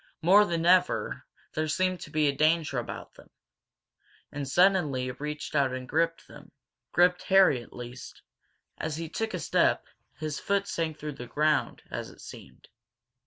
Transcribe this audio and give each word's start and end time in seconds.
More 0.23 0.45
than 0.45 0.65
ever 0.65 1.27
there 1.53 1.67
seemed 1.67 1.99
to 1.99 2.09
be 2.09 2.31
danger 2.31 2.79
about 2.79 3.13
them. 3.13 3.29
And 4.31 4.47
suddenly 4.49 5.09
it 5.09 5.19
reached 5.21 5.53
out 5.55 5.73
and 5.73 5.87
gripped 5.87 6.27
them 6.27 6.51
gripped 6.91 7.21
Harry, 7.21 7.61
at 7.61 7.71
least. 7.71 8.23
As 8.79 8.97
he 8.97 9.07
took 9.09 9.35
a 9.35 9.39
step 9.39 9.85
his 10.17 10.39
foot 10.39 10.65
sank 10.67 10.97
through 10.97 11.11
the 11.21 11.27
ground, 11.27 11.83
as 11.91 12.09
it 12.09 12.19
seemed. 12.21 12.67